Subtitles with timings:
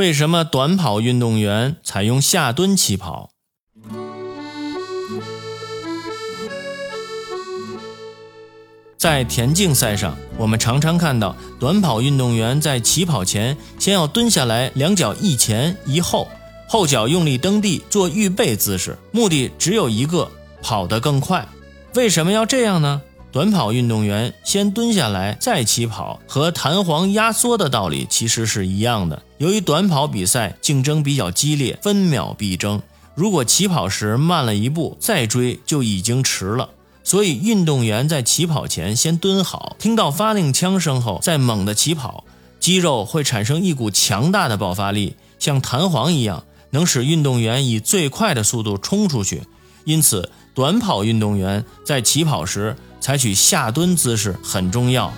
[0.00, 3.28] 为什么短跑运动员采用下蹲起跑？
[8.96, 16.30] 在田径赛上，我们常常看到短跑运动员在起跑前先要蹲下来，两脚一前一后，
[16.66, 20.30] 后脚用力蹬地做预备姿势，目的只有一个，
[20.62, 21.46] 跑得更快。
[21.94, 23.02] 为什么要这样呢？
[23.32, 29.22] 短跑运动员先蹲下来再起跑，和弹簧压缩的道理其实是一样的。
[29.38, 32.82] 由于短跑比赛竞争比较激烈，分秒必争，
[33.14, 36.70] 如果起跑时慢了一步，再追就已经迟了。
[37.04, 42.24] 所以，运动员在起跑前先蹲好，听到发令枪声后再猛地起跑，
[42.58, 49.42] 肌肉会产生一股强大的爆发力，像弹簧一样，能使运动员以最快的速度冲出去。
[49.84, 55.12] 因此，短跑运动员在起跑时采取下蹲姿势很重要。